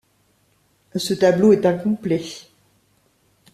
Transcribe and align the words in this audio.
Ce 0.95 1.13
tableau 1.13 1.53
est 1.53 1.63
incomplet. 1.67 2.23